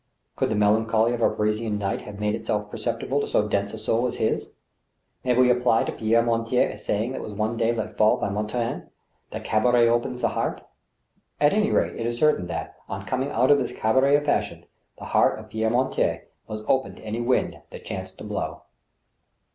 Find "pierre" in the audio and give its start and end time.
5.91-6.23, 15.51-15.69